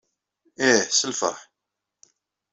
Ih, 0.69 0.81
s 0.97 0.99
lfeṛḥ. 1.11 1.39